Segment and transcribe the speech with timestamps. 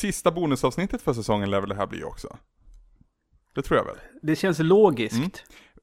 [0.00, 2.36] Sista bonusavsnittet för säsongen lär väl det här bli också?
[3.54, 3.96] Det tror jag väl.
[4.22, 5.16] Det känns logiskt.
[5.16, 5.30] Mm.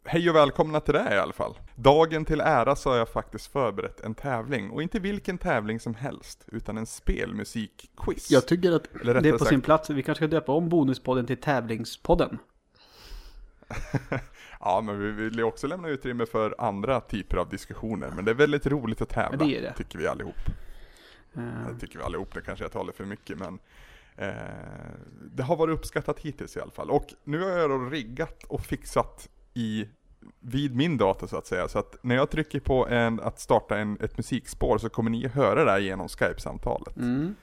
[0.05, 1.59] Hej och välkomna till det i alla fall.
[1.75, 4.71] Dagen till ära så har jag faktiskt förberett en tävling.
[4.71, 8.31] Och inte vilken tävling som helst, utan en spelmusikquiz.
[8.31, 9.89] Jag tycker att det är på sagt- sin plats.
[9.89, 12.37] Vi kanske ska döpa om Bonuspodden till Tävlingspodden.
[14.59, 18.11] Ja, men vi vill ju också lämna utrymme för andra typer av diskussioner.
[18.15, 19.73] Men det är väldigt roligt att tävla, det är det.
[19.77, 20.35] tycker vi allihop.
[21.35, 23.59] Eh, Det tycker vi allihop, det kanske jag talar för mycket men
[24.17, 24.31] eh,
[25.31, 26.89] Det har varit uppskattat hittills i alla fall.
[26.89, 29.87] Och nu har jag då riggat och fixat i
[30.39, 31.67] vid min dator så att säga.
[31.67, 35.27] Så att när jag trycker på en, att starta en, ett musikspår så kommer ni
[35.27, 36.97] höra det här genom Skype-samtalet.
[36.97, 37.35] Mm.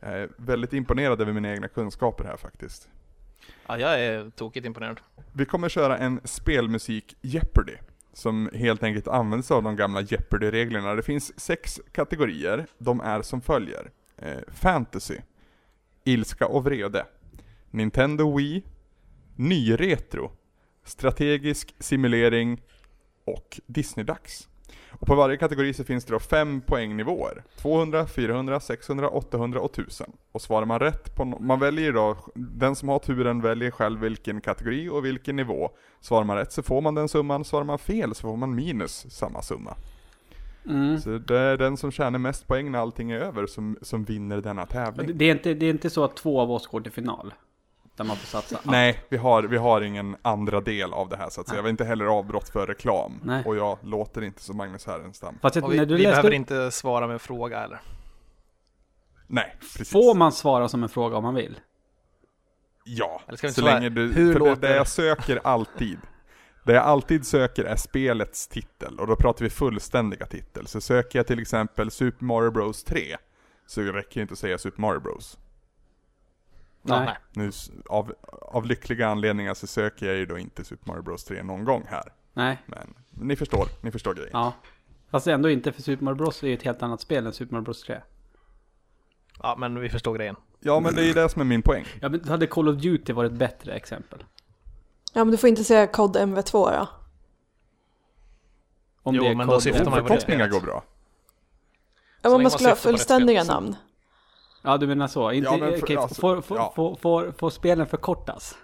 [0.00, 2.88] Jag är väldigt imponerad över mina egna kunskaper här faktiskt.
[3.66, 5.00] Ja, jag är tokigt imponerad.
[5.32, 7.74] Vi kommer köra en spelmusik Jeopardy.
[8.12, 10.94] Som helt enkelt använder sig av de gamla Jeopardy-reglerna.
[10.94, 12.66] Det finns sex kategorier.
[12.78, 13.90] De är som följer.
[14.16, 15.16] Eh, fantasy.
[16.06, 17.06] Ilska och vrede.
[17.70, 18.62] Nintendo Wii.
[19.36, 20.30] Ny-retro.
[20.84, 22.62] Strategisk simulering.
[23.24, 24.48] Och Disney-dags.
[24.90, 27.44] Och på varje kategori så finns det då fem poängnivåer.
[27.56, 30.12] 200, 400, 600, 800 och 1000.
[30.32, 34.00] Och svarar man rätt på, no- man väljer då, den som har turen väljer själv
[34.00, 35.70] vilken kategori och vilken nivå.
[36.00, 39.06] Svarar man rätt så får man den summan, svarar man fel så får man minus
[39.10, 39.76] samma summa.
[40.68, 41.00] Mm.
[41.00, 44.40] Så det är den som tjänar mest poäng när allting är över som, som vinner
[44.40, 45.18] denna tävling.
[45.18, 47.34] det, är inte, det är inte så att två av oss går till final.
[47.96, 48.58] Där man får satsa.
[48.62, 51.62] Nej, vi har, vi har ingen andra del av det här så att säga.
[51.62, 53.20] Vi har inte heller avbrott för reklam.
[53.24, 53.42] Nej.
[53.46, 55.38] Och jag låter inte som Magnus Härenstam.
[55.42, 57.80] Fast Och vi, när du vi läste behöver upp, inte svara med en fråga eller?
[59.26, 59.90] Nej, precis.
[59.90, 61.60] får man svara som en fråga om man vill?
[62.84, 64.76] Ja, Eller ska vi så svara, länge du, hur för låter det det?
[64.76, 65.98] jag söker alltid,
[66.66, 70.66] det jag alltid söker är spelets titel, och då pratar vi fullständiga titel.
[70.66, 73.16] Så söker jag till exempel Super Mario Bros 3,
[73.66, 75.38] så räcker det inte att säga Super Mario Bros.
[76.82, 77.16] Nej.
[77.32, 77.50] Nu,
[77.88, 81.64] av, av lyckliga anledningar så söker jag ju då inte Super Mario Bros 3 någon
[81.64, 82.12] gång här.
[82.32, 82.62] Nej.
[82.66, 84.30] Men ni förstår, ni förstår grejen.
[84.32, 84.54] Ja.
[85.10, 87.52] Fast ändå inte för Super Mario Bros är ju ett helt annat spel än Super
[87.52, 88.00] Mario Bros 3.
[89.42, 90.36] Ja, men vi förstår grejen.
[90.60, 91.84] Ja men det är ju det som är min poäng.
[92.00, 94.24] Ja men hade Call of Duty varit ett bättre exempel?
[95.16, 96.88] Ja men du får inte säga kod MV2 då.
[99.02, 100.52] Om Jo, det är men då syftar man på det Förkortningar spelet.
[100.52, 100.84] går bra.
[102.22, 103.76] Ja, men man skulle ha fullständiga namn.
[104.62, 105.32] Ja du menar så?
[105.32, 106.72] Inte, Ja, men för- okej, alltså, får, får, ja.
[106.76, 108.56] får, får, får spelen förkortas?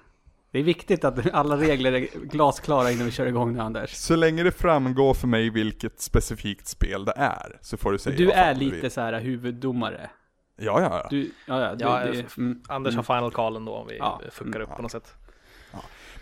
[0.50, 3.90] Det är viktigt att alla regler är glasklara innan vi kör igång nu Anders.
[3.94, 8.16] Så länge det framgår för mig vilket specifikt spel det är, så får du säga
[8.16, 8.90] Du är du lite vill.
[8.90, 10.10] så här huvuddomare.
[10.56, 11.06] Ja, ja, ja.
[11.10, 14.20] Du, ja, ja, du, Ja, det, mm, Anders har final callen då om vi Ja.
[14.32, 15.14] fuckar upp på något sätt.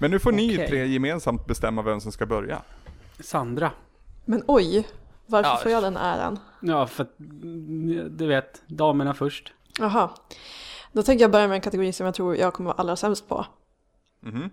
[0.01, 0.69] Men nu får ni Okej.
[0.69, 2.63] tre gemensamt bestämma vem som ska börja.
[3.21, 3.71] Sandra.
[4.25, 4.89] Men oj,
[5.27, 5.57] varför Ja.
[5.57, 6.39] får jag den äran?
[6.61, 9.53] Ja, för att, mm, du vet, damerna först.
[9.79, 10.11] Jaha.
[10.93, 13.29] Då tänker jag börja med en kategori som jag tror jag kommer vara allra sämst
[13.29, 13.47] på.
[14.21, 14.51] Mhm.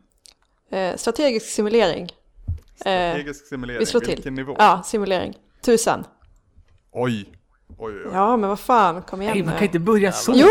[0.69, 2.09] Eh, strategisk simulering.
[2.75, 4.15] Strategisk simulering, vi slår till.
[4.15, 4.55] vilken nivå?
[4.59, 5.33] Ja, simulering.
[5.61, 6.03] Tusen.
[6.91, 7.29] Oj.
[7.77, 8.11] Oj, oj, oj.
[8.13, 9.57] Ja, men vad fan, kom igen Nej, man nu.
[9.59, 10.33] kan inte börja så.
[10.35, 10.47] Jo,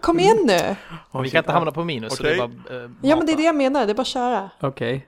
[0.00, 0.76] kom igen nu!
[1.22, 2.58] Vi kan inte hamna på minus, så det är Okej.
[2.68, 4.50] bara eh, Ja, men det är det jag menar, det är bara att köra.
[4.60, 5.06] Okej.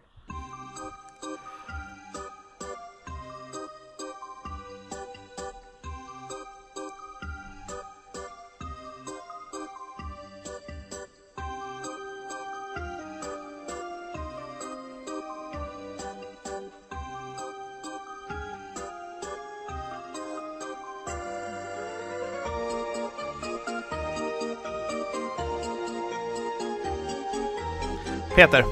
[28.41, 28.65] Peter,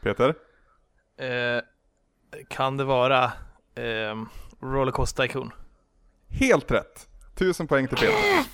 [0.00, 0.34] Peter?
[1.16, 1.60] eh,
[2.48, 3.24] kan det vara
[3.74, 4.22] eh,
[4.60, 5.52] Rollercoaster Tycoon?
[6.28, 7.08] Helt rätt!
[7.34, 8.44] Tusen poäng till Peter.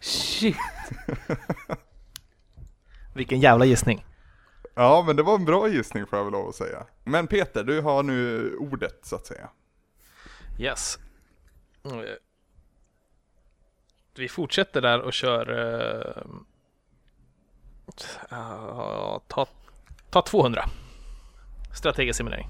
[0.00, 0.56] Shit.
[3.14, 4.06] Vilken jävla gissning.
[4.74, 6.86] Ja, men det var en bra gissning får jag väl lov att säga.
[7.04, 9.50] Men Peter, du har nu ordet så att säga.
[10.58, 10.98] Yes.
[11.84, 11.90] Eh,
[14.14, 15.50] Vi fortsätter där och kör...
[16.16, 16.22] eh,
[18.30, 19.46] Uh, ta,
[20.10, 20.64] ta 200.
[21.72, 22.48] Strategisk simulering.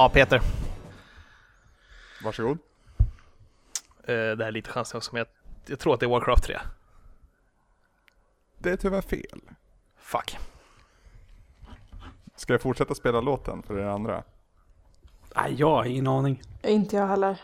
[0.00, 0.40] Ja, Peter.
[2.24, 2.58] Varsågod.
[4.04, 5.26] Eh, det här är lite chansning också, men jag,
[5.66, 6.58] jag tror att det är Warcraft 3.
[8.58, 9.40] Det är tyvärr fel.
[9.96, 10.38] Fuck.
[12.36, 14.24] Ska jag fortsätta spela låten för er andra?
[15.36, 16.42] Nej, jag har ingen aning.
[16.62, 17.40] Inte jag heller.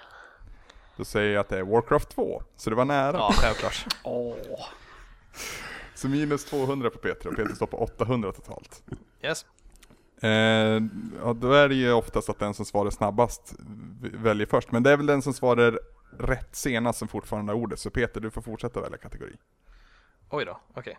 [0.96, 3.16] Då säger jag att det är Warcraft 2, så det var nära.
[3.16, 3.86] Ja, självklart.
[4.02, 4.36] Åh.
[5.94, 8.82] Så minus 200 på Peter och Peter står på 800 totalt.
[9.22, 9.46] Yes.
[10.22, 10.30] Eh,
[11.22, 13.54] ja, då är det ju oftast att den som svarar snabbast
[14.00, 14.72] väljer först.
[14.72, 15.78] Men det är väl den som svarar
[16.18, 17.78] rätt senast som fortfarande har ordet.
[17.78, 19.36] Så Peter, du får fortsätta välja kategori.
[20.30, 20.98] Oj då, okej.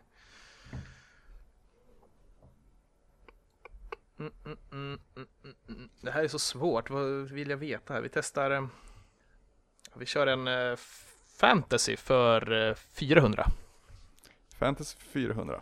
[4.19, 5.89] Mm, mm, mm, mm, mm, mm.
[6.01, 8.01] Det här är så svårt, vad vill jag veta här?
[8.01, 8.51] Vi testar...
[8.51, 8.67] eh,
[9.95, 10.75] Vi kör en eh,
[11.37, 13.45] fantasy för eh, 400.
[14.59, 15.59] Fantasy 400.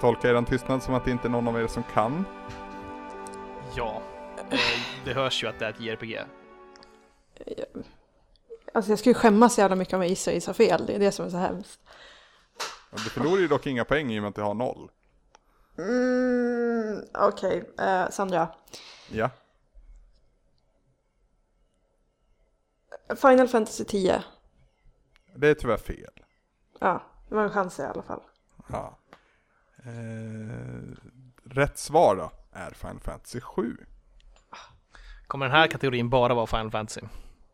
[0.00, 2.24] Jag tolka er tystnad som att det inte är någon av er som kan?
[3.76, 4.02] Ja,
[4.50, 4.58] eh,
[5.04, 6.20] det hörs ju att det är ett JRPG.
[8.74, 10.86] Alltså jag skulle skämmas jävla mycket om jag gissar och gissar fel.
[10.86, 11.80] Det är det som är så hemskt.
[12.90, 14.90] Du förlorar ju dock inga poäng i och med att du har noll.
[15.78, 18.48] Mm, Okej, eh, Sandra.
[19.08, 19.30] Ja,
[23.16, 24.22] Final Fantasy 10.
[25.36, 26.24] det är tyvärr fel.
[26.80, 28.22] Ja, det var en chans i alla fall.
[28.68, 28.99] Ja.
[29.84, 30.96] Eh,
[31.44, 33.76] rätt svar då är Final Fantasy 7.
[35.26, 37.00] Kommer den här kategorin bara vara Final Fantasy?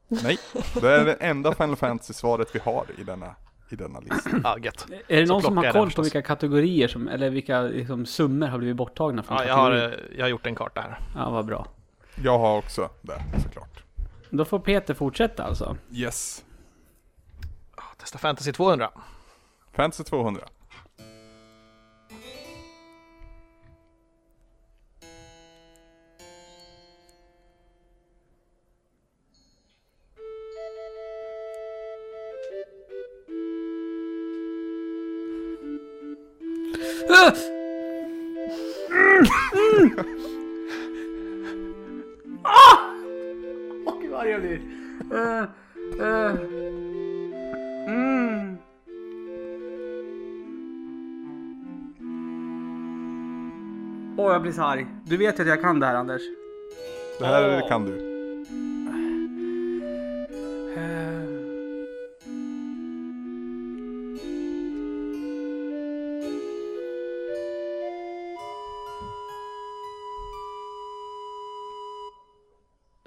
[0.09, 0.39] Nej,
[0.81, 3.35] det är det enda Final Fantasy-svaret vi har i denna,
[3.69, 4.31] i denna lista.
[4.45, 4.87] Ja, gött.
[5.09, 8.47] Är det Så någon som har koll på vilka kategorier som, eller vilka liksom, summor
[8.47, 11.01] har blivit borttagna från Ja, jag har, eh, jag har gjort en karta här.
[11.15, 11.67] Ja, vad bra.
[12.23, 13.83] Jag har också det såklart.
[14.31, 15.77] Då får Peter fortsätta alltså.
[15.93, 16.45] Yes.
[17.99, 18.91] Testa Fantasy 200.
[19.73, 20.43] Fantasy 200.
[54.57, 54.87] Så arg.
[55.05, 56.23] Du vet ju att jag kan det här Anders.
[57.19, 57.93] Det här kan du.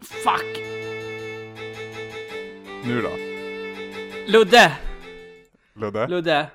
[0.01, 0.57] Fuck!
[2.85, 3.09] Nu då?
[4.27, 4.77] Ludde!
[5.73, 6.07] Ludde?
[6.07, 6.39] Ludde.
[6.41, 6.49] Uh,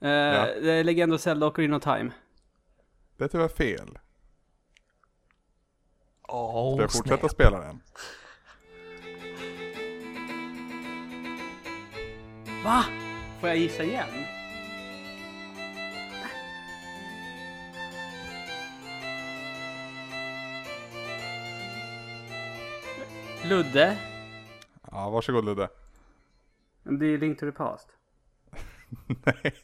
[0.00, 2.10] Det är Legend of Zelda Ocarina of Time.
[3.16, 3.98] Det är tyvärr fel.
[6.32, 7.80] Oh, Ska jag fortsätta spela den?
[12.64, 12.84] Va?
[13.40, 14.08] Får jag gissa igen?
[23.44, 23.96] Ludde.
[24.90, 25.68] Ja, varsågod Ludde.
[26.82, 27.88] Det är Link to the Past.
[29.06, 29.54] Nej.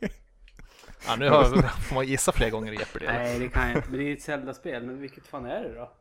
[1.07, 3.07] Ja, nu har, får man gissa fler gånger i Jeopardy.
[3.07, 3.91] Nej, det kan jag inte.
[3.91, 4.87] Men det är ett Zelda-spel.
[4.87, 5.93] Men vilket fan är det då?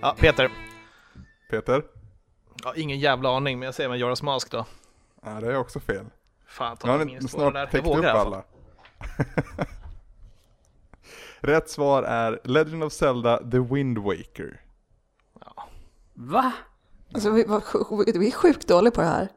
[0.00, 0.50] Ja, Peter.
[1.50, 1.82] Peter?
[2.64, 4.66] Ja, ingen jävla aning, men jag säger med Joras Mask då.
[5.22, 6.04] Ja, det är också fel.
[6.46, 7.66] Fan, Nu har ta ni minus 200 där.
[7.66, 8.42] snart Jag täckt upp vågar i alla.
[11.40, 14.60] Rätt svar är Legend of Zelda The Wind Waker.
[16.14, 16.52] Va?
[17.14, 19.28] Alltså vi, var, vi är sjukt dåliga på det här.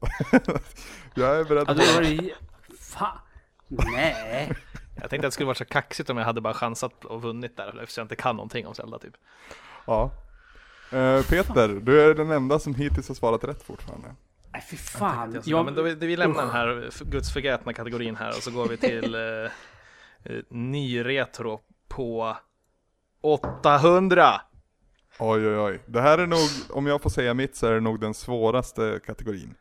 [1.14, 2.34] Jag är beredd Ja, på var det...
[2.78, 3.18] Fan.
[3.68, 4.56] Nej.
[5.00, 7.56] Jag tänkte att det skulle varit så kaxigt om jag hade bara chansat och vunnit
[7.56, 9.14] där, eftersom jag inte kan någonting om Zelda typ.
[9.86, 10.10] Ja.
[10.92, 14.14] Eh, Peter, du är den enda som hittills har svarat rätt fortfarande.
[14.52, 15.32] Nej, fy fan.
[15.34, 18.68] Ja, Jag, men då, vi- vi lämnar den här gudsförgätna kategorin här och så går
[18.68, 19.50] vi till eh,
[20.24, 22.36] Eh, Ny retro på
[23.22, 24.40] 800!
[25.18, 25.82] Oj oj oj.
[25.86, 26.38] Det här är nog,
[26.70, 29.54] om jag får säga mitt så är det nog den svåraste kategorin.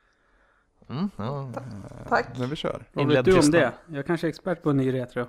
[0.89, 1.51] Mm, ja.
[2.09, 2.27] Tack.
[2.37, 2.83] Men vi kör.
[2.93, 3.61] Vad Inledd vet du om tystnad.
[3.61, 3.95] det?
[3.95, 5.25] Jag kanske är expert på ny retro.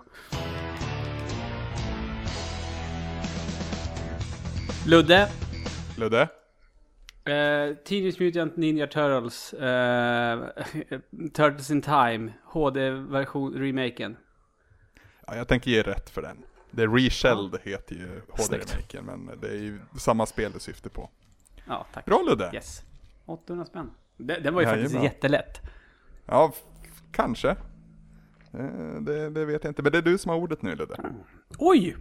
[4.90, 5.28] Ludde.
[5.96, 6.20] Ludde?
[7.24, 9.52] Eh, Teenage Mutant Ninja Turtles.
[9.52, 10.38] Eh,
[11.32, 12.32] Turtles in Time.
[12.44, 14.16] HD-version, remaken.
[15.26, 16.36] Ja, jag tänker ge rätt för den.
[16.76, 18.20] The Reshelled heter ju.
[18.28, 21.10] HD-remaken, men det är ju samma spel det syftar på.
[21.66, 22.04] Ja, tack.
[22.04, 22.50] Bra Ludde!
[22.54, 22.82] Yes.
[23.26, 23.90] 800 spänn.
[24.16, 24.90] Den, den var ju Jajamän.
[24.90, 25.60] faktiskt jättelätt.
[26.26, 26.52] Ja,
[27.12, 27.50] kanske.
[27.50, 30.96] Eh, Det, det vet jag inte, men det är du som har ordet nu Ludde.
[31.58, 31.96] Oj!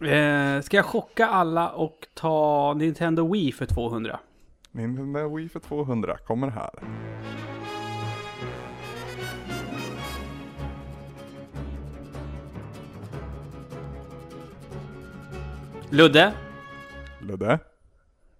[0.00, 4.20] Eh, ska jag chocka alla och ta Nintendo Wii för 200?
[4.72, 6.70] Nintendo Wii för 200 kommer här.
[15.90, 16.32] Ludde?
[17.20, 17.58] Ludde?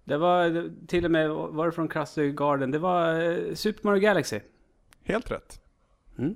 [0.03, 2.71] Det var till och med, var det från Krusty Garden?
[2.71, 4.39] Det var eh, Super Mario Galaxy.
[5.03, 5.61] Helt rätt.
[6.17, 6.35] Mm.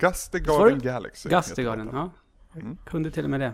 [0.00, 0.78] Svarar Garden?
[0.78, 1.28] Galaxy.
[1.28, 2.10] Gusty Garden, ja.
[2.52, 2.78] Jag Mm.
[2.86, 3.52] kunde till och med det.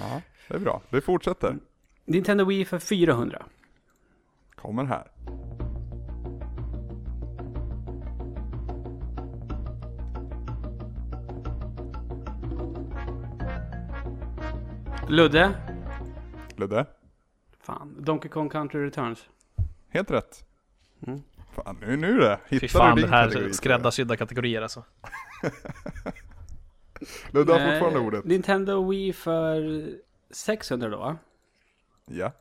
[0.00, 0.82] Ja, det är bra.
[0.90, 1.56] Det fortsätter.
[2.04, 3.46] Nintendo Wii för 400.
[4.54, 5.10] Kommer här.
[15.08, 15.54] Ludde?
[16.56, 16.86] Ludde?
[17.60, 19.28] Fan, Donkey Kong Country Returns.
[19.88, 20.44] Helt rätt.
[21.06, 21.22] Mm.
[21.52, 22.40] Fan, nu, nu det.
[22.48, 24.84] Fy Hittar fan, du det din här kategori, är skräddarsydda kategorier alltså.
[27.30, 28.24] Ludde har Eh, fortfarande ordet.
[28.24, 29.88] Nintendo Wii för
[30.30, 31.16] 600 då?
[32.06, 32.32] Ja.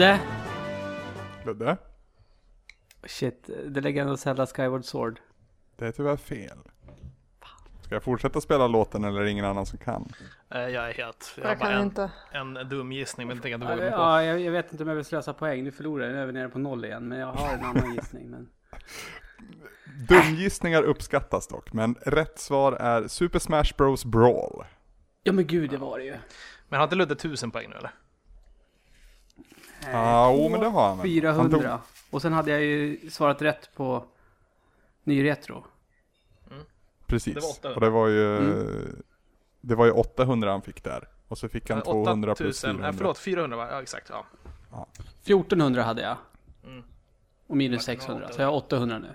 [0.00, 0.20] Ludde?
[1.44, 1.76] Ludde?
[3.06, 5.20] Shit, The Legend of Zelda Skyward Sword.
[5.76, 6.58] Det är tyvärr fel.
[7.82, 10.12] Ska jag fortsätta spela låten eller är det ingen annan som kan?
[10.50, 11.32] Eh, Jag är helt...
[11.42, 12.10] Jag Jag kan en, inte.
[12.32, 13.96] en dum gissning men det tänker jag inte våga mig på.
[13.96, 15.64] Ja, jag, jag vet inte om jag vill slösa poäng.
[15.64, 17.08] Nu förlorar jag, nu är vi nere på noll igen.
[17.08, 18.30] Men jag har en annan gissning.
[18.30, 18.48] Men...
[20.08, 24.64] Dumgissningar uppskattas dock, men rätt svar är Super Smash Bros Brawl.
[25.22, 26.14] Ja men gud, det var det ju.
[26.68, 27.90] Men har inte Ludde 1000 poäng nu eller?
[29.82, 31.06] Eh, Ja, oh, men det har han väl.
[31.06, 31.68] 400.
[31.70, 31.78] Han
[32.10, 34.04] Och sen hade jag ju svarat rätt på
[35.04, 35.64] ny retro.
[37.06, 37.34] Precis.
[37.34, 37.74] Det var 800.
[37.74, 38.36] Och det var ju...
[38.36, 39.02] Mm.
[39.60, 41.08] Det var ju 800 han fick där.
[41.28, 42.88] Och så fick han Eh, 200 plus 8000, 400.
[42.88, 43.68] eh, förlåt 400 va?
[43.70, 44.26] Ja exakt ja.
[45.24, 46.16] 1400 hade jag.
[46.64, 46.82] Mm.
[47.46, 48.26] Och minus Vart det 600.
[48.26, 49.08] var Så jag har 800 nu.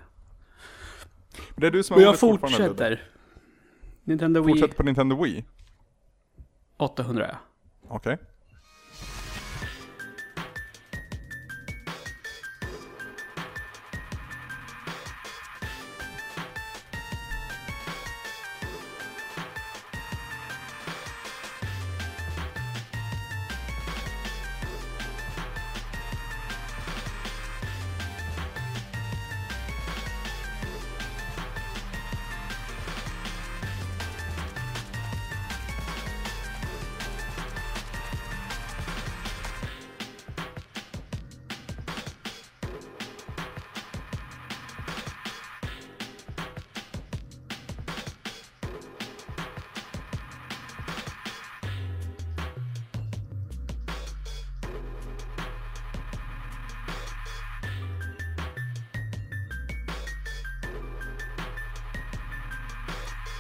[1.50, 2.70] Men det är du som Och har jag fortfarande, Ludde.
[2.70, 3.10] fortsätter.
[4.04, 5.46] Nintendo Wii Fortsätter på Nintendo Wii.
[6.78, 7.38] 800 ja.
[7.88, 8.18] Okej.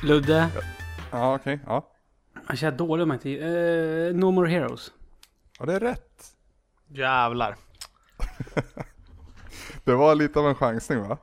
[0.04, 0.50] Ludde.
[1.12, 1.60] Ja, okej.
[1.66, 1.92] Ja.
[2.48, 3.30] Jag känner dålig om jag inte...
[3.32, 4.92] Eh, no More Heroes.
[5.60, 6.26] ja, det är rätt.
[6.88, 7.56] Jävlar.
[9.84, 11.18] Det var lite av en chansning va?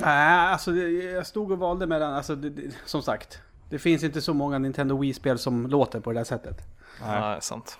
[0.00, 3.38] Nej, alltså det, jag stod och valde mellan, alltså det, det, som sagt.
[3.70, 6.56] Det finns inte så många Nintendo Wii-spel som låter på det där sättet.
[7.00, 7.14] Nej.
[7.20, 7.78] Ja, det är sant.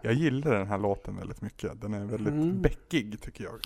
[0.00, 1.80] Jag gillar den här låten väldigt mycket.
[1.80, 2.62] Den är väldigt Mm.
[2.62, 3.60] bäckig tycker jag.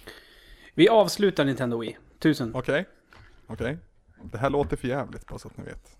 [0.74, 1.96] Vi avslutar Nintendo Wii.
[2.18, 2.54] Tusen.
[2.54, 2.86] Okej.
[3.46, 3.78] Okej.
[4.32, 5.96] Det här låter för jävligt bara så att ni vet.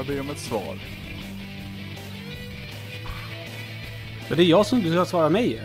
[0.00, 0.78] Jag ber om ett svar.
[4.28, 5.60] Men det är jag som ska svara mig ju.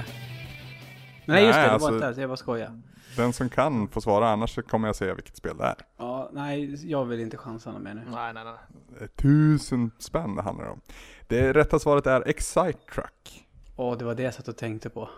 [1.25, 2.81] Nej just det, Nej, det alltså- var inte alls, jag bara skojar.
[3.17, 5.75] Den som kan får svara, annars kommer jag säga vilket spel det är.
[5.97, 8.01] Ja, nej, jag vill inte chansa mer nu.
[8.11, 8.53] Nej, nej, nej.
[8.99, 10.81] Det är Tusen spänn det handlar om.
[11.27, 13.45] Det rätta svaret är Excite Truck.
[13.75, 15.09] Åh, det var det jag satt och tänkte på.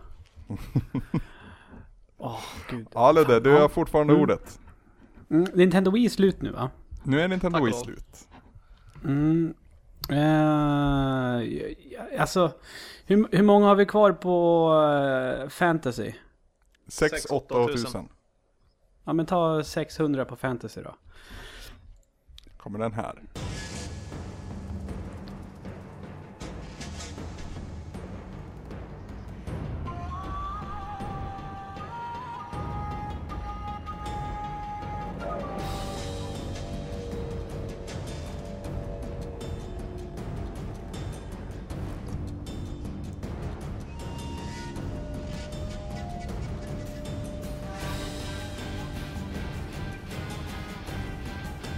[2.18, 2.88] Åh, gud.
[2.94, 4.24] Ja Ludde, du har fortfarande Mm.
[4.24, 4.60] ordet.
[5.30, 6.70] Mm, Nintendo Wii är slut nu va?
[7.04, 8.28] Nu är Nintendo Tack Wii slut.
[9.04, 9.54] Mm.
[10.10, 11.42] Eh,
[12.20, 12.52] alltså,
[13.06, 14.72] hur, hur många har vi kvar på
[15.44, 16.14] eh, Fantasy?
[16.88, 17.82] 6, Sex, 8 åtta och tusen.
[17.82, 18.10] 1000.
[19.04, 20.96] Ja men ta 600 på Fantasy då.
[22.58, 23.22] Kommer den här.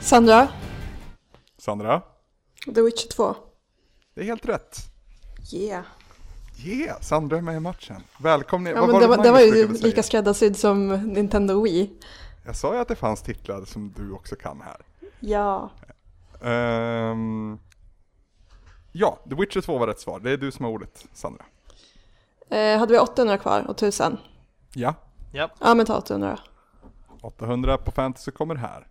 [0.02, 0.48] Sandra,
[1.58, 2.02] Sandra?
[2.76, 3.36] The Witcher 2.
[4.16, 4.78] Det är helt rätt.
[5.54, 5.84] Yeah.
[6.66, 8.04] Yeah, Sandra är med i matchen.
[8.20, 8.74] Välkommen.
[8.76, 11.92] Ja, Vad men det, var, det var ju lika skräddarsydd som Nintendo Wii.
[12.46, 14.82] Jag sa ju att det fanns titlar som du också kan här.
[15.20, 15.72] Ja.
[16.42, 17.60] Ehm,
[18.92, 20.20] ja, The Witcher 2 var rätt svar.
[20.20, 21.46] Det är du som har ordet, Sandra.
[22.50, 24.18] Eh, hade vi 800 kvar och 1000?
[24.74, 24.96] Ja,
[25.32, 26.40] Ja, Ja men ta 800
[27.22, 28.88] 800 på fantasy kommer här.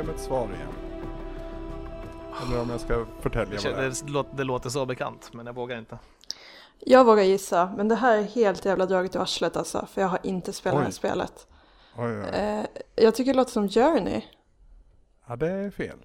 [0.00, 0.68] Om ett svar igen?
[2.42, 4.36] Eller om jag ska förtälja det, vad det är.
[4.36, 5.98] det, låter, så bekant, men jag vågar inte.
[6.80, 9.86] Jag vågar gissa, men det här är helt jävla draget i arslet alltså.
[9.86, 11.46] För jag har inte spelat det här spelet.
[11.96, 12.28] Oj, oj.
[12.32, 14.22] Eh, jag tycker det låter som Journey.
[15.26, 15.98] Ja, det är fel.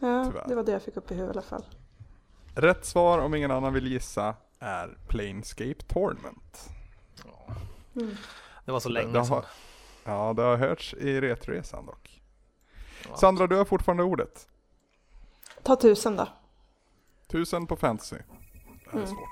[0.00, 0.48] Ja, Tyvärr.
[0.48, 1.64] det var det jag fick upp i huvudet i alla fall.
[2.54, 6.70] Rätt svar, om ingen annan vill gissa, är Planescape Tournament.
[8.64, 9.42] Det var så länge sedan.
[10.04, 12.13] Ja, det har hörts i Retresan dock.
[13.14, 14.48] Sandra, du har fortfarande ordet.
[15.62, 16.28] Ta 1000 då.
[17.26, 18.16] Tusen på fantasy.
[18.16, 18.22] Det
[18.90, 19.06] här är Mm.
[19.06, 19.28] svårt.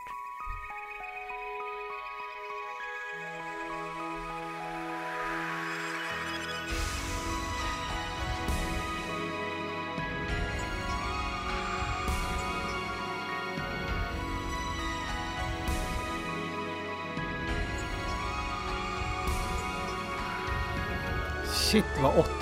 [21.47, 22.42] Shit vad 80-tal.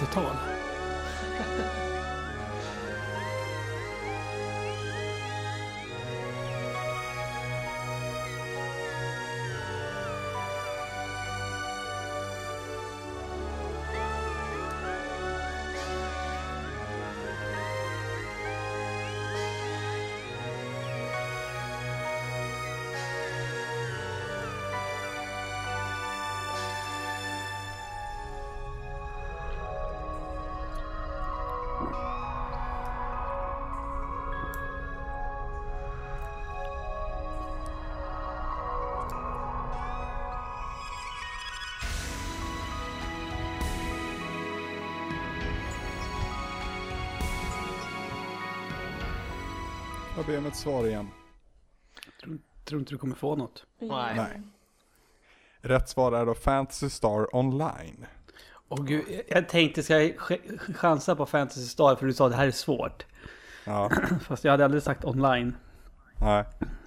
[50.21, 51.09] Jag ber om ett svar igen.
[52.65, 53.65] Tror inte du kommer få något.
[53.79, 54.15] Nej.
[54.17, 54.43] Nej.
[55.61, 58.07] Rätt svar är då Fantasy Star Online.
[58.69, 62.25] Åh gud, jag- jag tänkte ska jag ch- chansa på Fantasy Star för du sa
[62.27, 63.07] att det här är svårt.
[63.65, 63.91] Ja,
[64.23, 65.57] Fast jag hade aldrig sagt online.
[66.21, 66.45] nej.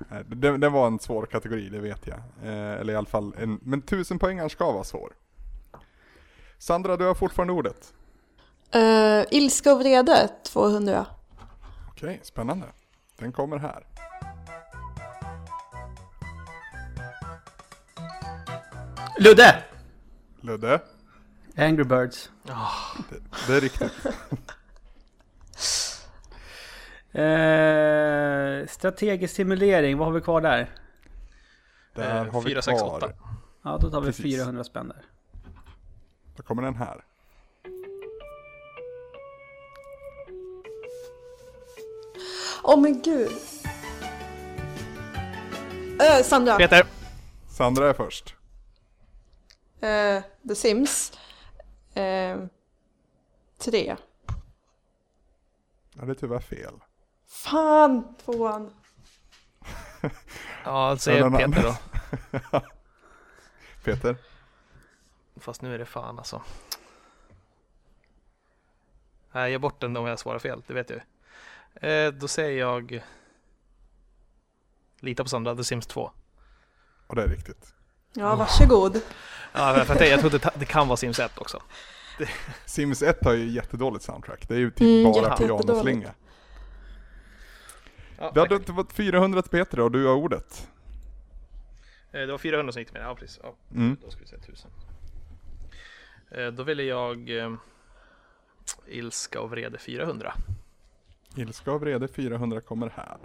[0.09, 2.17] Nej, Det, det var en svår kategori, det vet jag.
[2.43, 5.13] Eh, eller i alla fall, en, men tusen poängar ska vara svår.
[6.57, 7.93] Sandra, du har fortfarande ordet.
[8.75, 11.05] Uh, ilska och vrede 200.
[11.89, 12.65] Okej, spännande.
[13.17, 13.83] Den kommer här.
[19.19, 19.63] Ludde!
[20.41, 20.81] Ludde,
[21.57, 22.29] Angry Birds.
[23.09, 23.91] det, det är riktigt.
[27.15, 30.69] Eh, strategisk simulering, vad har vi kvar där?
[31.95, 32.97] Där Eh, har vi fyra, sex, kvar.
[32.97, 33.11] åtta.
[33.63, 34.35] Ja, då tar vi Precis.
[34.35, 35.05] 400 spänn där.
[36.35, 37.03] Då kommer den här.
[42.63, 43.31] Åh men gud.
[46.01, 46.57] Uh, Sandra.
[46.57, 46.85] Peter!
[47.49, 48.35] Sandra är först.
[49.81, 51.11] Eh, The Sims.
[51.97, 52.45] Uh,
[53.57, 53.95] tre.
[55.93, 56.73] Ja, det är tyvärr fel.
[57.27, 58.73] Fan, tvåan.
[60.65, 61.75] Ja, säger den Peter då.
[63.83, 64.15] Peter,
[65.35, 66.41] Fast nu är det fan alltså.
[69.31, 71.03] Nej, jag ger bort den om jag svarar fel, det vet jag ju.
[71.81, 73.03] Eh, då säger jag...
[74.99, 76.11] Lita på Sandra, The Sims 2.
[77.07, 77.73] och det är riktigt.
[78.13, 79.01] Ja, varsågod.
[79.53, 81.61] Ja, för att jag, jag tror det, det kan vara Sims 1 också.
[82.65, 84.47] Sims 1 har ju jättedåligt soundtrack.
[84.47, 86.13] Det är ju typ Mm, bara pianoslinga.
[88.17, 90.67] Ja, Det hade inte fått 400 till Peter och du har ordet.
[92.11, 93.39] Eh, det var 400 som gick till mig, ja precis.
[93.43, 93.97] Ja, Mm.
[94.03, 94.71] då ska vi säga 1000.
[96.31, 97.53] Eh, då väljer jag eh,
[98.87, 100.33] Ilska och vrede 400.
[101.35, 103.17] Ilska och vrede 400 kommer här.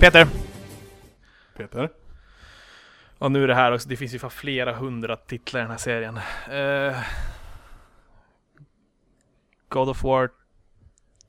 [0.00, 0.26] Peter!
[1.56, 1.90] Peter,
[3.18, 5.70] Och nu är det här också, det finns ju fan flera hundra titlar i den
[5.70, 6.16] här serien.
[6.50, 6.98] Eh,
[9.68, 10.30] God of War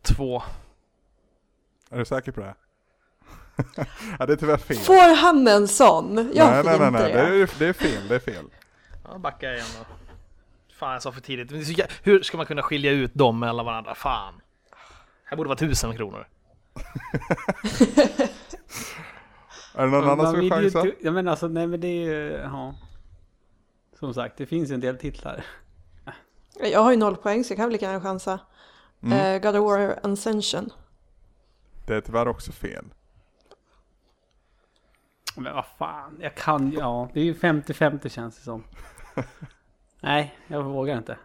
[0.01, 0.41] 2.
[1.89, 2.55] är du säker på det?
[4.19, 4.77] ja, det är tyvärr fel.
[4.77, 6.31] Får han en sån?
[6.33, 7.21] Jag nej, nej, nej, nej, det.
[7.21, 8.45] det är, det är fel, det är fel.
[9.03, 9.85] Ja, backar jag igen då.
[10.75, 11.51] Fan, jag sa för tidigt.
[11.51, 13.95] Men så Hur ska man kunna skilja ut dem mellan varandra?
[13.95, 14.33] Fan.
[15.23, 16.27] Här borde vara tusen kronor.
[19.75, 20.79] Är det någon Man annan som vill ju chansa?
[20.79, 22.75] inte- Ja men alltså, nej men det är ju, ja.
[23.99, 25.45] Som sagt, det finns ju en del titlar.
[26.59, 28.39] Jag har ju noll poäng så jag kan väl lika gärna chansa.
[29.03, 29.35] Mm.
[29.35, 30.69] Eh, God of War Ascension.
[31.85, 32.85] Det är tyvärr också fel.
[35.35, 37.09] Men vad fan, jag kan ju- ja.
[37.13, 38.63] Det är ju 50-50 känns det som.
[40.01, 41.17] nej, jag vågar inte.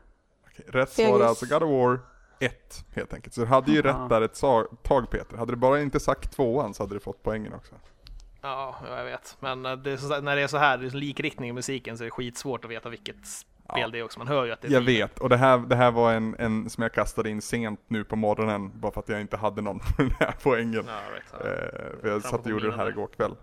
[0.47, 2.01] Okej, rätt svar är alltså God of War
[2.41, 3.35] 1 helt enkelt.
[3.35, 4.05] Så du hade ju Aha.
[4.05, 4.41] rätt där ett
[4.83, 5.37] tag Peter.
[5.37, 7.75] Hade du bara inte sagt tvåan så hade du fått poängen också.
[8.41, 9.37] Ja, ja, jag vet.
[9.41, 11.53] Men eh, det är så, när det är så här, det är så likriktning i
[11.53, 13.17] musiken så är det skitsvårt att veta vilket
[13.73, 13.89] spel Ja.
[13.89, 14.19] det också.
[14.19, 16.37] Man hör ju att det är Jag vet, och det här, det här var en,
[16.39, 19.63] en som jag kastade in sent nu på morgonen bara för att jag inte hade
[19.63, 20.85] någon på den här poängen.
[20.87, 21.39] Ja, right, ja.
[21.39, 23.35] Eh, för jag satt och gjorde det här igår kväll.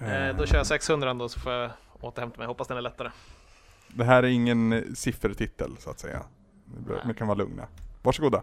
[0.00, 1.70] Eh, då kör jag 600 då så får jag
[2.00, 2.46] återhämta mig.
[2.46, 3.10] Hoppas den är lättare.
[3.88, 6.22] Det här är ingen siffertitel så att säga.
[7.04, 7.66] Ni kan vara lugna.
[8.02, 8.42] Varsågoda.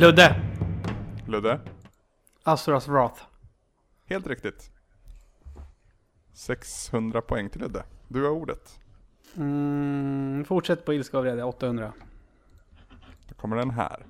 [0.00, 0.36] Ludde!
[1.26, 1.60] Ludde?
[2.42, 3.22] Asuras Wrath.
[4.06, 4.70] Helt riktigt.
[6.32, 7.84] 600 poäng till Ludde.
[8.08, 8.80] Du har ordet.
[9.36, 11.92] Mm, fortsätt på ilska och vrede, 800.
[13.28, 14.06] Då kommer den här.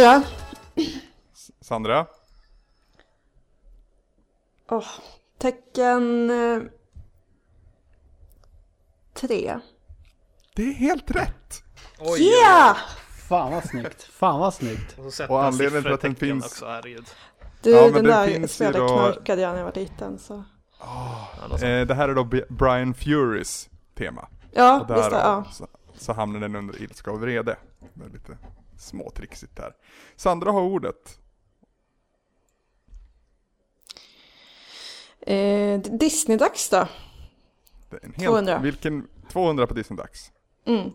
[0.00, 0.22] Sandra?
[1.60, 2.06] Sandra?
[4.70, 4.84] Åh,
[5.38, 6.30] tecken...
[6.30, 6.62] eh,
[9.14, 9.58] Tre.
[10.54, 11.62] Det är helt rätt!
[11.98, 12.76] Oj, Yeah!
[13.28, 14.02] Fan vad snyggt.
[14.02, 14.98] Fan vad snyggt.
[14.98, 17.04] Och Och anledningen till att den finns- Också, herregud.
[17.62, 20.44] Du, Ja, den där spelet då- knarkade jag när jag var liten så.
[21.48, 21.62] Sånt.
[21.62, 24.28] Eh, det här är då Brian Furys tema.
[24.52, 25.44] Ja, Och visst det, där ja.
[25.52, 27.56] så, så hamnar den under ilska och vrede.
[28.12, 28.38] Lite
[28.80, 29.72] småtrixigt där.
[30.16, 31.18] Sandra har ordet.
[35.20, 36.88] Eh, Disney-dags då?
[37.90, 38.58] Det är en helt, 200.
[38.58, 40.32] Vilken, 200 på Disney-dags.
[40.64, 40.90] Mm.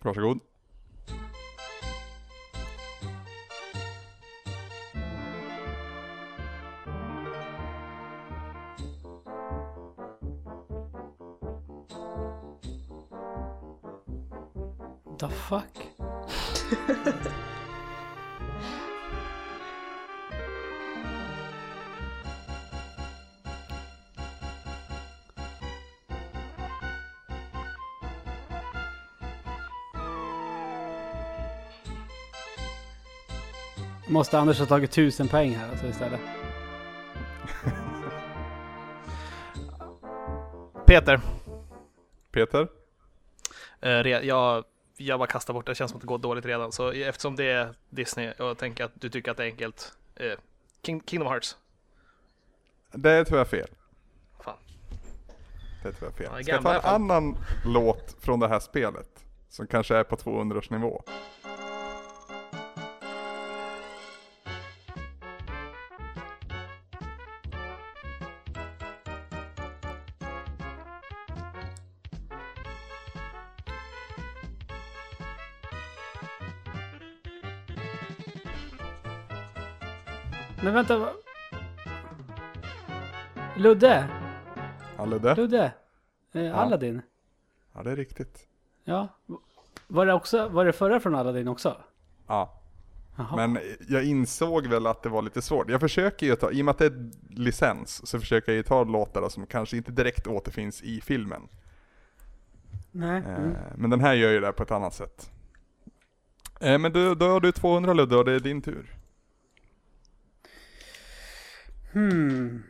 [0.00, 0.40] Varsågod.
[15.18, 15.89] The fuck?
[34.08, 36.20] Måste Anders ha tagit tusen poäng här alltså istället?
[40.86, 41.20] Peter,
[42.32, 42.68] Peter?
[43.80, 44.64] eh, re- jag,
[45.06, 45.72] jag bara kastar bort det.
[45.72, 46.72] Det känns som att det går dåligt redan.
[46.72, 49.92] Så eftersom det är Disney och jag tänker att du tycker att det är enkelt.
[50.14, 50.32] Eh,
[50.82, 51.56] King, Kingdom Hearts.
[52.92, 53.68] Det tror jag är fel.
[54.44, 54.56] Fan.
[55.82, 56.44] Det tror jag är fel.
[56.44, 59.24] Ska jag ta en annan låt från det här spelet?
[59.48, 60.60] Som kanske är på 200
[80.70, 81.08] Men vänta.
[83.56, 84.08] Ludde!
[84.96, 85.34] Ja, Ludde?
[85.34, 85.72] Ludde!
[86.32, 87.02] Eh, Aladdin.
[87.72, 88.46] Ja, det är riktigt.
[88.84, 89.08] Ja.
[89.88, 91.76] Var det också, var det förra från Aladdin också?
[92.26, 92.60] Ja.
[93.16, 93.36] Jaha.
[93.46, 95.70] Men jag insåg väl att det var lite svårt.
[95.70, 98.62] Jag försöker ju ta, i och med att det är licens, så försöker jag ju
[98.62, 101.42] ta låtar som kanske inte direkt återfinns i filmen.
[102.90, 103.22] Nej.
[103.26, 103.52] Eh, Mm.
[103.76, 105.30] Men den här gör ju det på ett annat sätt.
[106.60, 108.96] Eh, Men du, då har du 200 Ludde och det är din tur.
[111.92, 112.62] Hmm.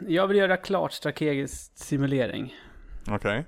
[0.08, 2.54] Jag vill göra klart strategisk simulering.
[3.10, 3.36] Okej.
[3.36, 3.46] Vill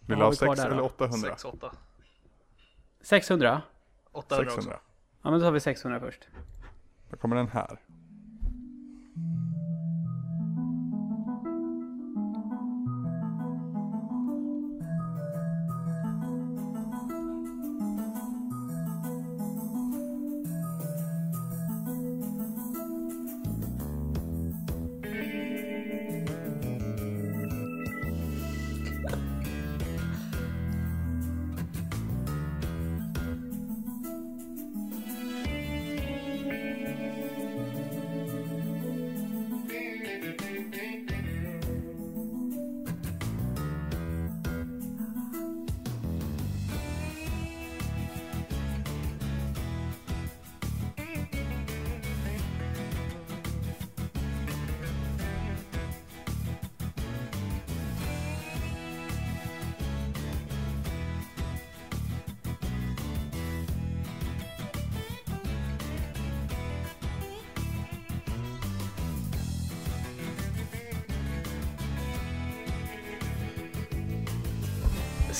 [0.00, 0.74] Vad du har ha vi kvar 6 där då?
[0.74, 1.28] eller 800?
[1.30, 1.72] 6, 8.
[3.00, 3.62] 600?
[4.12, 4.56] 800 också.
[4.56, 4.80] 600.
[5.22, 6.28] Ja men då tar vi 600 först.
[7.10, 7.78] Då kommer den här.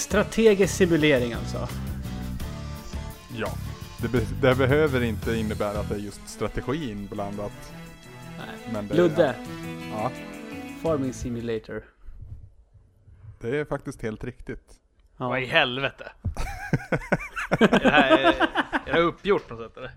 [0.07, 1.69] Strategisk simulering alltså.
[3.37, 3.49] Ja.
[4.03, 7.73] Det, be det behöver inte innebära att det är just strategi inblandat.
[8.39, 8.73] Nej.
[8.73, 9.35] Men det, Ludde.
[9.93, 10.11] Ja,
[10.83, 11.85] Farming simulator.
[13.41, 14.73] det är faktiskt helt riktigt.
[15.17, 15.29] Ja.
[15.29, 16.13] Vad i helvete?
[17.51, 18.35] är, det här, är
[18.87, 19.93] det här uppgjort på något sätt eller?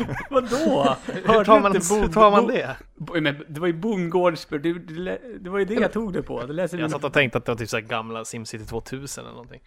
[0.30, 0.96] Vadå?
[1.06, 2.76] Hur tar man, hur tar man det?
[3.20, 4.72] Men det var ju bondgårdsspel, det,
[5.38, 6.46] det, var ju det jag tog det på.
[6.46, 9.24] Det läser Jag satt och tänkte att det var typ så här gamla Simcity 2000
[9.24, 9.60] eller någonting.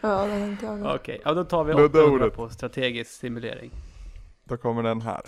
[0.00, 0.94] Ja, det tänkte jag.
[0.94, 2.36] Okej, ja då tar vi Ludde 800 ordet.
[2.36, 3.70] på strategisk simulering.
[4.44, 5.20] Då kommer den här.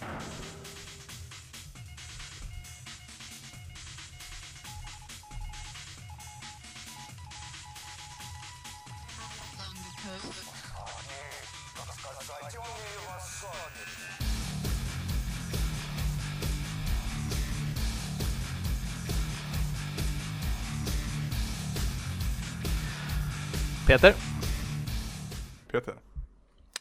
[23.97, 24.15] Peter,
[25.71, 25.95] Peter?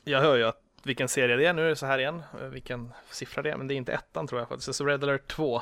[0.04, 1.54] jag hör ju att vilken serie det är.
[1.54, 3.93] Nu är det så här igen, eh, vilken siffra det är, men det är inte
[3.93, 4.75] ettan tror jag faktiskt.
[4.75, 5.62] Så Red alert 2.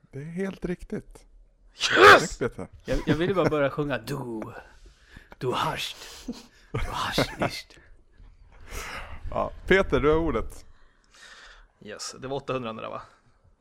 [0.00, 1.24] Det är helt riktigt.
[1.98, 2.38] Yes!
[2.38, 2.68] Peter.
[2.84, 4.42] Jag, jag ville bara börja sjunga du.
[5.38, 5.96] Du hast.
[6.72, 7.76] Du hast nicht.
[9.30, 9.52] Ja.
[9.66, 10.64] Peter, du har ordet.
[11.80, 13.02] Yes, det var 800 där va?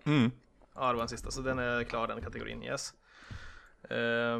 [0.03, 0.31] Mm.
[0.75, 2.93] Ja, det var den sista, så den är klar den kategorin, yes.
[3.89, 4.39] Eh,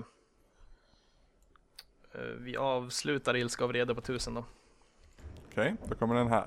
[2.16, 4.46] Eh, vi avslutar ilska och vrede på tusen då.
[5.52, 6.46] Okej, då kommer den här.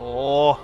[0.00, 0.58] Åh!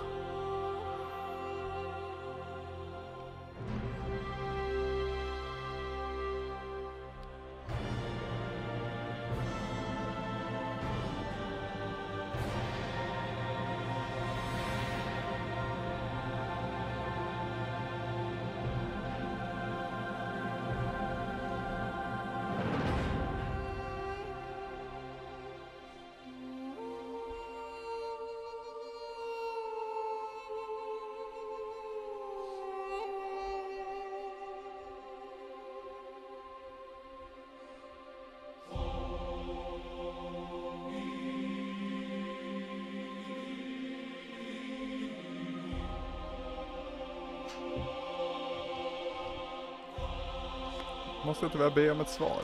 [51.33, 52.43] Måste tyvärr be om ett svar.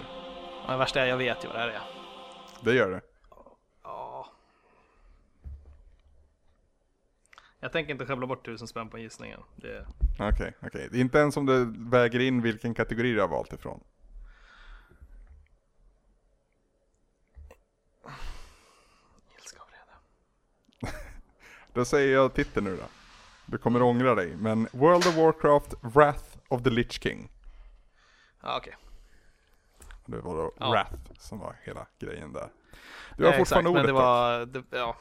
[0.67, 1.83] Ja, det värsta är jag vet ju vad det här är.
[2.61, 3.01] Det gör det.
[3.83, 4.27] Ja.
[7.61, 9.41] Jag tänker inte skäbbla bort 1000 spänn på gissningen.
[9.57, 9.87] Det,
[10.19, 10.89] Okej, okej.
[10.91, 13.81] Det är inte ens om det väger in vilken kategori du har valt ifrån.
[19.39, 20.95] ilska och vrede.
[21.73, 22.85] Då säger jag titeln nu då.
[23.47, 27.31] Du kommer ångra dig, men World of Warcraft Wrath of the Lich King.
[28.43, 28.77] Ja, okej.
[30.07, 30.71] Det var då Ja.
[30.71, 32.49] Wrath som var hela grejen där.
[33.17, 34.97] Du har Eh, fortfarande exakt, ordet men det var, det, ja.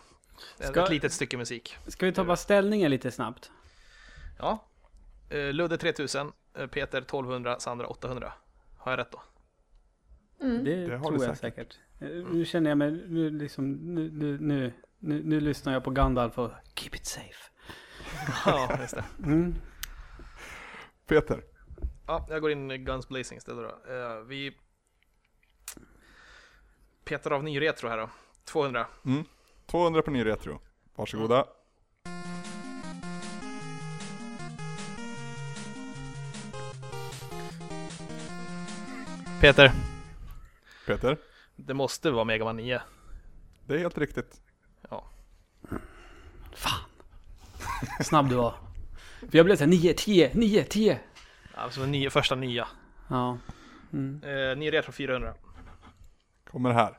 [0.60, 1.78] Ska- Ett litet stycke musik.
[1.88, 3.52] Ska vi ta bara ställningen lite snabbt?
[4.40, 4.66] Ja.
[5.30, 8.34] Eh, Ludde 3000, eh, Peter 1200, Sandra 800.
[8.78, 9.22] Har jag rätt då?
[10.42, 10.64] Mm.
[10.64, 11.74] Det, Det har tror du jag säkert.
[12.00, 12.12] säkert.
[12.12, 15.90] Eh, Nu känner jag mig, nu liksom, nu, nu, nu, nu, nu lyssnar jag på
[15.92, 17.52] Gandalf och keep it safe.
[18.46, 19.04] ja, just det.
[19.24, 19.56] Mm.
[21.08, 21.44] Peter.
[22.08, 23.94] Ja, jag går in i Guns Blazing istället då.
[23.94, 24.54] Eh, vi
[27.04, 28.10] petar av ny retro här då.
[28.46, 28.88] 200.
[29.06, 29.24] Mm.
[29.66, 30.60] 200 på ny retro.
[30.96, 31.46] Varsågoda.
[39.42, 39.72] Peter,
[40.86, 41.18] Peter.
[41.56, 42.82] det måste vara Mega Man 9.
[43.66, 44.42] Det är helt riktigt.
[44.90, 45.10] Ja.
[46.56, 46.80] Fan.
[48.04, 48.54] Snabb du var.
[49.20, 51.00] För jag blev såhär 9, 10, 9, 10.
[51.58, 52.68] Alltså den nya, första nya.
[53.08, 53.38] Ja.
[53.94, 54.22] Mm.
[54.24, 55.34] Eh, ny retro 400.
[56.52, 56.98] Kommer här.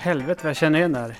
[0.00, 1.14] Helvete vad jag känner igen det här.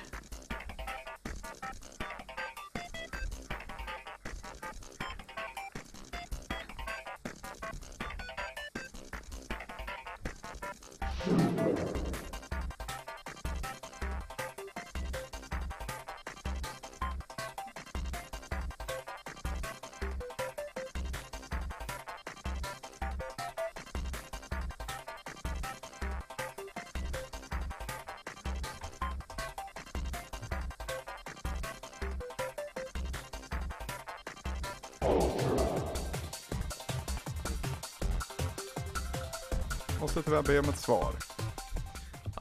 [40.29, 41.13] Tyvärr be om ett svar.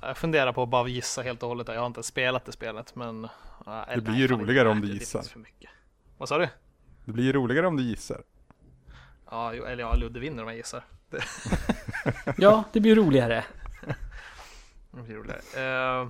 [0.02, 1.68] Jag funderar på att bara gissa helt och hållet.
[1.68, 3.28] Jag har inte spelat det spelet men...
[3.66, 5.18] ja, eller blir nej, ju roligare nej, om du det- gissar.
[5.18, 5.70] Det finns för mycket.
[6.18, 6.48] Vad sa du?
[7.04, 8.22] Det blir ju roligare om du gissar.
[9.30, 10.84] Ja, eller ja, Ludde vinner om jag gissar.
[11.10, 11.22] Det,
[12.38, 13.44] Ja, det blir roligare.
[14.90, 15.40] det blir roligare.
[16.02, 16.08] Eh,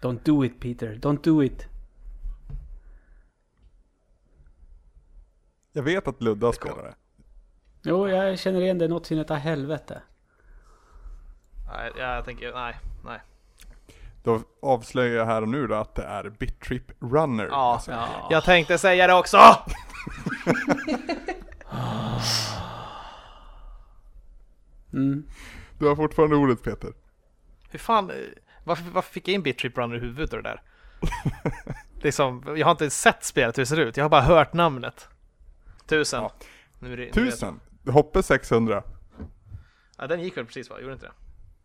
[0.00, 1.66] Don't do it Peter, don't do it.
[5.72, 6.94] Jag vet att Ludde har spelat det.
[7.82, 10.02] Jo, jag känner igen det något sin helvete.
[11.96, 13.20] Nej, jag tänker, nej, nej.
[14.22, 17.46] Då avslöjar jag här och nu då att det är Bittrip Runner.
[17.50, 17.72] Ja.
[17.72, 18.28] Alltså, Ja.
[18.30, 19.38] Jag tänkte säga det också!
[24.92, 25.26] Mm.
[25.78, 26.92] Du har fortfarande ordet Peter.
[27.70, 28.12] Hur fan,
[28.64, 30.62] varför, varför fick jag in Bittrip Runner i huvudet och det där?
[32.02, 35.08] liksom, jag har inte sett spelet hur det ser ut, jag har bara hört namnet.
[35.86, 36.22] Tusen.
[36.22, 36.32] Ja.
[36.78, 37.60] Nu är det, nu är det- Tusen.
[37.90, 38.82] Hoppe 600.
[39.98, 40.80] Ja, den gick väl precis va?
[40.80, 41.12] Gjorde inte det?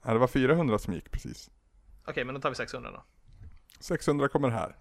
[0.04, 1.50] Ja, det var 400 som gick precis.
[2.08, 3.04] Okej, men då tar vi 600 då.
[3.80, 4.76] 600 kommer här.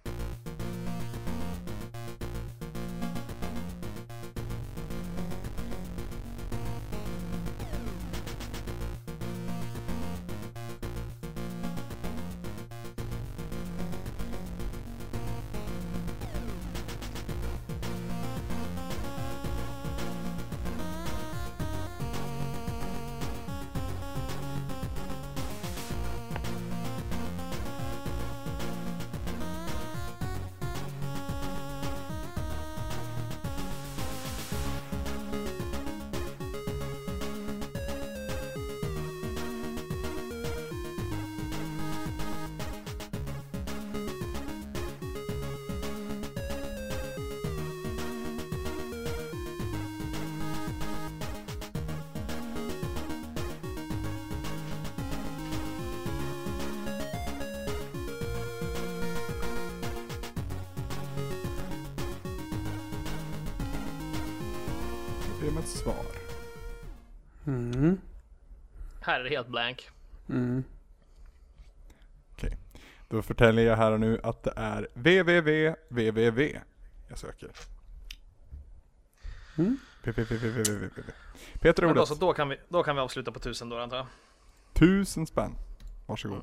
[65.53, 66.05] Med ett svar.
[67.47, 68.01] Mm.
[69.01, 69.89] Här är det helt blank.
[70.29, 70.63] Mm.
[72.31, 72.57] Okej.
[73.09, 76.59] Då förtäljer jag här och nu att det är www
[77.13, 77.49] jag söker.
[79.57, 79.77] Mm.
[80.03, 80.89] www.
[81.53, 82.07] Peter ordet.
[82.07, 84.07] så då, kan vi, då kan vi avsluta på 1000 då antar jag.
[84.73, 85.55] Tusen spänn.
[86.05, 86.41] Varsågod.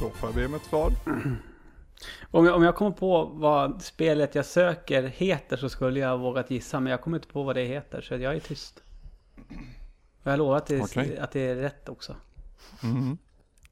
[0.00, 0.92] Då får jag be om ett svar.
[2.30, 6.50] Om, jag, om jag kommer på vad spelet jag söker heter så skulle jag vågat
[6.50, 6.80] gissa.
[6.80, 8.82] Men jag kommer inte på vad det heter så jag är tyst.
[10.22, 11.18] Och jag lovar att det, är, Okej.
[11.18, 12.16] att det är rätt också.
[12.82, 13.18] Mhm.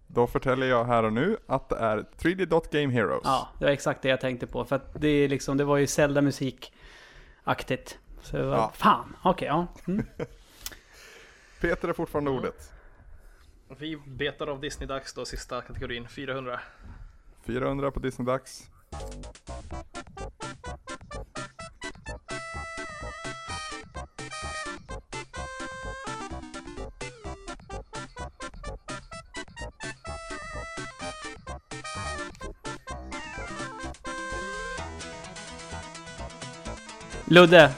[0.07, 3.21] Då förtäljer jag här och nu att det är 3D Dot Game Heroes.
[3.25, 4.65] Ja, det var exakt det jag tänkte på.
[4.65, 7.99] För att det, är liksom, det var ju Zelda musikaktigt.
[8.23, 8.73] Så det var, Ja.
[8.75, 9.67] fan, okej, ja.
[9.87, 10.07] Mm.
[11.61, 12.41] Peter är fortfarande Mm.
[12.43, 12.73] ordet.
[13.69, 16.61] Vi betar av Disney-dags då, sista kategorin, 400.
[17.43, 18.71] 400 på Disney-dags.
[37.29, 37.75] Ludde,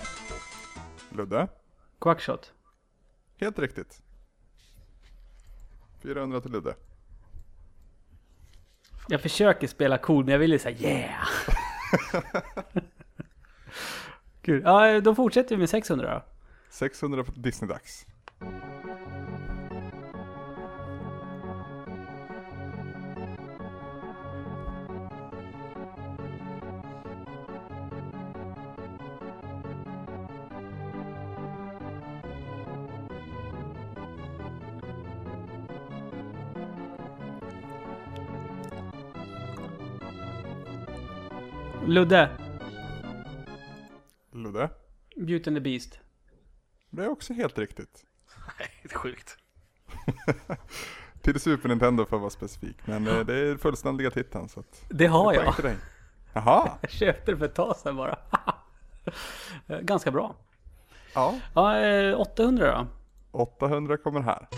[1.10, 1.48] Ludde.
[2.00, 2.52] Quackshot.
[3.40, 4.02] Helt riktigt.
[6.02, 6.74] 400 till Ludde.
[9.08, 11.28] Jag försöker spela cool men jag vill ju säga yeah.
[14.42, 14.62] Kul.
[14.64, 16.22] Ja, då fortsätter vi med 600 då.
[16.70, 18.06] 600 på Disney-dags.
[41.86, 42.28] Ludde,
[44.32, 44.68] Ludde.
[45.16, 45.98] Beauty and the Beast.
[46.90, 48.04] Det är också helt riktigt.
[48.58, 49.36] Nej, det är sjukt.
[51.22, 52.76] Till Super Nintendo för att vara specifik.
[52.86, 55.54] Men eh, det är fullständiga titeln så att Det har det jag.
[55.54, 55.76] till dig.
[56.32, 58.18] Jaha, Jag köpte det för ett tag sedan bara.
[59.66, 60.34] Eh, Ganska bra.
[61.14, 61.34] ja.
[61.54, 62.86] Ja, eh, 800
[63.32, 63.38] då.
[63.42, 64.48] 800 kommer här.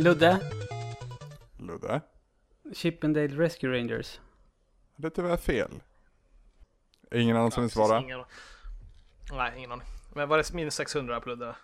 [0.00, 0.40] Ludde,
[1.58, 2.00] Ludde.
[2.72, 4.20] Chippendale Rescue Rangers.
[4.96, 5.82] Det är tyvärr fel.
[7.14, 8.00] Ingen annan som vill svara?
[8.00, 8.24] Ingen,
[9.32, 9.86] nej, ingen aning.
[10.14, 11.54] Men var det minus 600 på Ludde?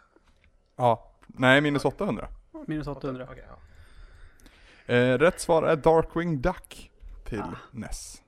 [0.77, 1.11] Ja.
[1.27, 2.29] Nej, minus 800.
[2.67, 3.29] Minus 800.
[3.31, 4.95] Okej, ja.
[4.95, 6.91] Eh, rätt svar är Darkwing Duck
[7.25, 7.55] till Ah.
[7.71, 8.23] NES.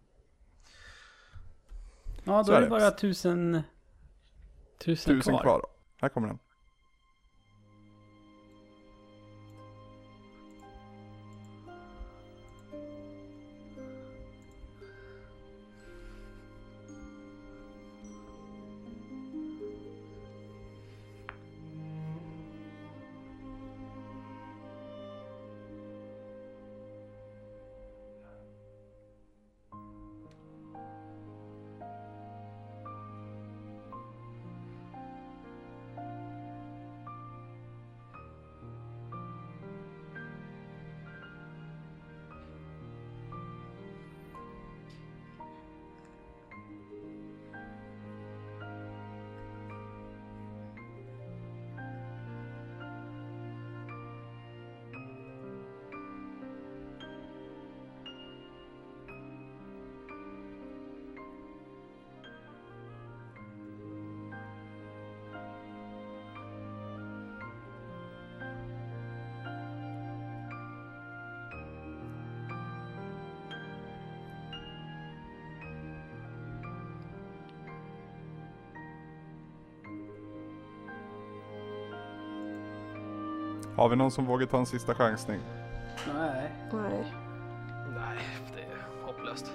[2.25, 3.63] Ja, då är är det bara 1000,
[4.79, 5.43] 1000, Tusen kvar.
[5.43, 5.67] kvar.
[6.01, 6.39] Här kommer den.
[83.79, 85.41] Har vi någon som vågar ta en sista chansning?
[86.15, 86.53] Nej.
[86.73, 87.13] Nej.
[87.95, 88.19] Nej,
[88.55, 89.53] det är hopplöst.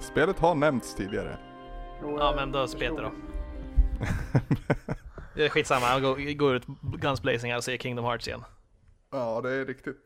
[0.00, 1.38] Spelet har nämnts tidigare.
[2.02, 3.12] Ja, men då Peter då.
[5.34, 8.44] Det är skitsamma, han går, går ut Guns Blazing och säger Kingdom Hearts igen.
[9.10, 9.96] Ja, det är riktigt.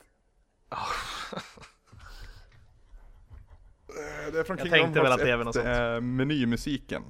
[0.70, 0.78] Eh,
[4.32, 5.38] Det är från Jag Kingdom tänkte väl Hearts att det är 1.
[5.38, 7.02] väl något Det är menymusiken.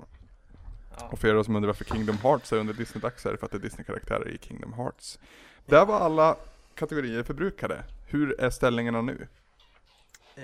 [0.99, 1.09] Ja.
[1.13, 3.53] Och för er som undrar varför Kingdom Hearts är under Disney-dags är det för att
[3.53, 5.19] det är Disney-karaktärer i Kingdom Hearts.
[5.67, 6.37] Där var alla
[6.75, 7.85] kategorier förbrukade.
[8.07, 9.29] Hur är ställningarna nu?
[10.35, 10.43] Eh,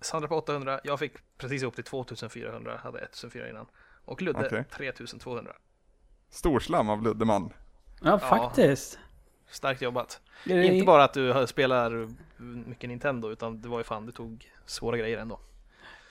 [0.00, 3.66] Sandra på 800, jag fick precis upp till 2400, hade 1400 innan.
[4.04, 4.64] Och Ludde Okej.
[4.70, 5.52] 3200.
[6.30, 7.52] Storslam av Luddeman.
[8.02, 8.98] Ja, faktiskt.
[9.50, 10.20] Starkt jobbat.
[10.44, 12.08] Är det- Inte bara att du spelar
[12.42, 15.40] mycket Nintendo, utan det var ju fan, du tog svåra grejer ändå.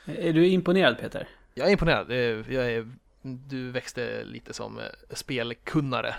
[0.06, 1.28] Är du imponerad Peter?
[1.53, 2.12] Jag är imponerad.
[2.51, 2.91] Jag är,
[3.22, 6.16] du växte lite som eh, spelkunnare.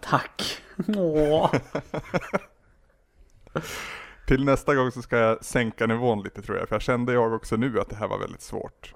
[0.00, 0.62] Tack.
[0.96, 1.54] Åh.
[4.26, 7.32] Till nästa gång så ska jag sänka nivån lite tror jag, för jag kände jag
[7.32, 8.94] också nu att det här var väldigt svårt.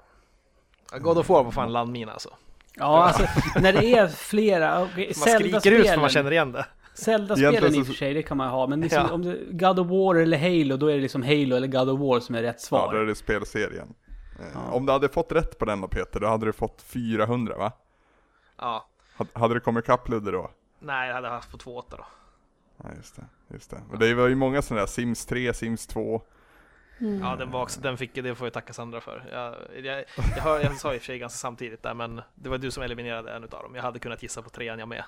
[0.99, 2.29] God of War var fan landmina alltså.
[2.75, 3.23] Ja, alltså
[3.61, 6.65] när det är flera, okay, Man skriker ut för man känner igen det.
[6.93, 8.67] Zelda-spelen i och så- för sig, det kan man ha.
[8.67, 9.13] Men liksom, Ja.
[9.13, 11.99] om det, God of War eller Halo, då är det liksom Halo eller God of
[11.99, 12.93] War som är rätt Ja, svar.
[12.93, 13.93] då är det spelserien.
[14.39, 14.71] Eh, Ja.
[14.71, 17.71] Om du hade fått rätt på den då Peter, då hade du fått 400 va?
[18.57, 18.85] Ja.
[19.15, 20.51] Hade- Hade du kommit ikapp Ludde då?
[20.81, 22.05] Nej, jag hade haft på 2.8 då.
[22.83, 23.81] Ja just det, just det.
[23.91, 26.21] Och det var ju många sådana där, Sims 3, Sims 2.
[27.21, 29.25] Ja, den var också, den fick, det får jag tacka Sandra för.
[29.31, 29.55] Jag,
[29.85, 30.03] jag,
[30.35, 32.71] jag, hör, jag sa i och för sig ganska samtidigt där, men det var du
[32.71, 33.75] som eliminerade en utav dem.
[33.75, 35.03] Jag hade kunnat gissa på trean jag med.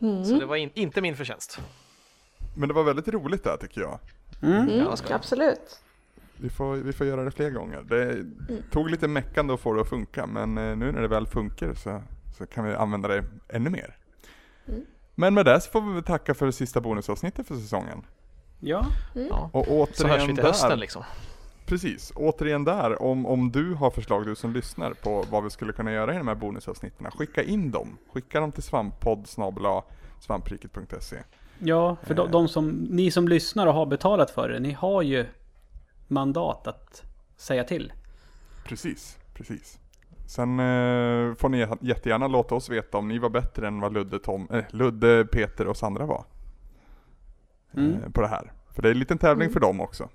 [0.00, 0.24] Mm.
[0.24, 1.60] Så det var in, inte min förtjänst.
[2.56, 3.98] Men det var väldigt roligt där tycker jag.
[4.42, 4.56] Mm.
[4.68, 5.14] Mm, Ja, ska jag.
[5.14, 5.80] absolut.
[6.42, 7.82] Vi får, vi får göra det fler gånger.
[7.88, 8.24] Det
[8.70, 11.74] tog lite meckande att få det att funka, men eh, nu när det väl funkar
[11.74, 12.02] så,
[12.38, 13.96] så kan vi använda det ännu mer.
[14.68, 14.80] Mm.
[15.14, 18.02] Men med det så får vi väl tacka för det sista bonusavsnittet för säsongen.
[18.60, 19.50] Ja, Ja.
[19.52, 21.02] Och Så hörs återigen vi till där, hösten liksom.
[21.66, 25.72] precis, återigen där, om, om du har förslag du som lyssnar på vad vi skulle
[25.72, 27.98] kunna göra i de här bonusavsnitten, skicka in dem.
[28.12, 29.28] Skicka dem till svamppodd
[30.20, 31.16] svampriket.se
[31.58, 32.30] ja för de, Eh.
[32.30, 35.26] de som, ni som lyssnar och har betalat för det, ni har ju
[36.12, 37.02] mandat att
[37.36, 37.92] säga till.
[38.64, 39.78] Precis, precis.
[40.26, 44.18] Sen eh, får ni jättegärna låta oss veta om ni var bättre än vad Ludde,
[44.18, 46.24] Tom, eh, Ludde Peter och Sandra var.
[47.76, 47.92] Mm.
[47.92, 48.52] Eh, på det här.
[48.74, 49.52] För det är en liten tävling Mm.
[49.52, 50.08] för dem också.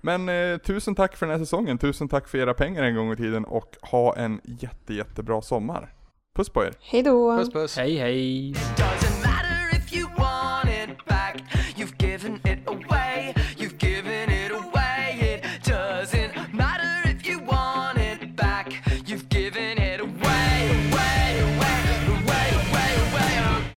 [0.00, 3.12] Men eh, tusen tack för den här säsongen, tusen tack för era pengar en gång
[3.12, 5.94] i tiden och ha en jätte, jättebra sommar.
[6.36, 6.74] Puss på er!
[6.80, 7.36] Hej då!
[7.38, 7.76] Puss puss!
[7.76, 8.54] Hej hej!